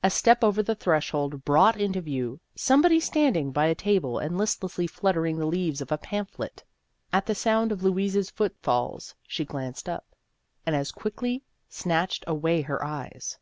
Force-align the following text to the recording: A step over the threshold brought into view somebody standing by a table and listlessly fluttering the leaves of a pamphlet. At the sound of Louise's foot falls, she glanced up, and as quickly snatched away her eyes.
A 0.00 0.10
step 0.10 0.44
over 0.44 0.62
the 0.62 0.76
threshold 0.76 1.44
brought 1.44 1.76
into 1.76 2.00
view 2.00 2.38
somebody 2.54 3.00
standing 3.00 3.50
by 3.50 3.66
a 3.66 3.74
table 3.74 4.16
and 4.16 4.38
listlessly 4.38 4.86
fluttering 4.86 5.38
the 5.38 5.44
leaves 5.46 5.80
of 5.80 5.90
a 5.90 5.98
pamphlet. 5.98 6.62
At 7.12 7.26
the 7.26 7.34
sound 7.34 7.72
of 7.72 7.82
Louise's 7.82 8.30
foot 8.30 8.54
falls, 8.62 9.16
she 9.26 9.44
glanced 9.44 9.88
up, 9.88 10.06
and 10.64 10.76
as 10.76 10.92
quickly 10.92 11.42
snatched 11.68 12.22
away 12.28 12.60
her 12.60 12.84
eyes. 12.84 13.40